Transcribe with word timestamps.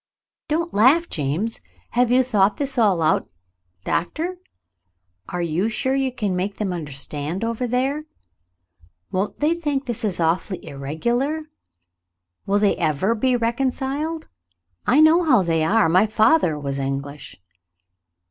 "Don't 0.47 0.73
laugh, 0.73 1.07
James. 1.11 1.59
Have 1.91 2.09
you 2.09 2.23
thought 2.23 2.57
this 2.57 2.79
all 2.79 3.03
out, 3.03 3.29
Doctor? 3.85 4.37
Are 5.29 5.43
you 5.43 5.69
sure 5.69 5.93
you 5.93 6.11
can 6.11 6.35
make 6.35 6.57
them 6.57 6.73
understand 6.73 7.43
over 7.43 7.67
there? 7.67 8.05
Won't 9.11 9.41
they 9.41 9.53
think 9.53 9.85
this 9.85 10.19
awfully 10.19 10.65
irregular? 10.65 11.43
Will 12.47 12.57
they 12.57 12.75
ever 12.77 13.13
be 13.13 13.35
reconciled? 13.35 14.27
I 14.87 15.01
know 15.01 15.23
how 15.23 15.43
they 15.43 15.63
are. 15.63 15.87
My 15.87 16.07
father 16.07 16.57
was 16.57 16.79
English." 16.79 17.39